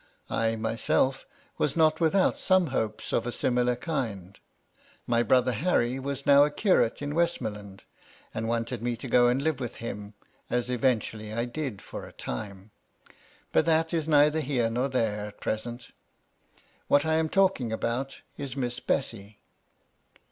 [0.31, 1.27] I myself
[1.59, 4.39] was not without some hopes of a similar kind.
[5.05, 7.83] My brother Harry was now a curate in Westmoreland,
[8.33, 10.15] and wanted me to go and live with him,
[10.49, 12.71] as eventually I did for a time.
[13.51, 15.91] But that is neither here nor there at present
[16.87, 19.37] What I am talking about is Miss Bessy.